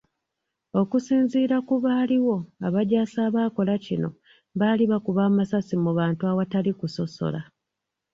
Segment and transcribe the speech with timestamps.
[0.81, 2.35] Okusinziira ku baaliwo,
[2.67, 4.09] abajaasi abaakola kino,
[4.59, 7.41] baali bakuba amasasi mu bantu awatali kusosola.